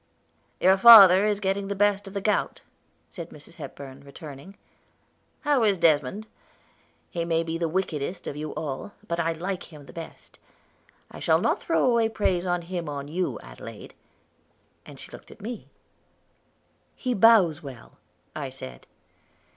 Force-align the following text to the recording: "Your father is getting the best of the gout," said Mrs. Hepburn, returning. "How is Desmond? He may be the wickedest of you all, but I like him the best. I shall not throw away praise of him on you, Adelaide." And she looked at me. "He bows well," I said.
"Your 0.59 0.77
father 0.77 1.25
is 1.27 1.39
getting 1.39 1.67
the 1.67 1.75
best 1.75 2.07
of 2.07 2.15
the 2.15 2.21
gout," 2.21 2.61
said 3.11 3.29
Mrs. 3.29 3.57
Hepburn, 3.57 3.99
returning. 4.01 4.57
"How 5.41 5.63
is 5.63 5.77
Desmond? 5.77 6.25
He 7.11 7.23
may 7.23 7.43
be 7.43 7.59
the 7.59 7.69
wickedest 7.69 8.25
of 8.25 8.35
you 8.35 8.51
all, 8.55 8.93
but 9.07 9.19
I 9.19 9.33
like 9.33 9.71
him 9.71 9.85
the 9.85 9.93
best. 9.93 10.39
I 11.11 11.19
shall 11.19 11.39
not 11.39 11.61
throw 11.61 11.85
away 11.85 12.09
praise 12.09 12.47
of 12.47 12.63
him 12.63 12.89
on 12.89 13.09
you, 13.09 13.39
Adelaide." 13.43 13.93
And 14.87 14.99
she 14.99 15.11
looked 15.11 15.29
at 15.29 15.39
me. 15.39 15.67
"He 16.95 17.13
bows 17.13 17.61
well," 17.61 17.99
I 18.35 18.49
said. 18.49 18.87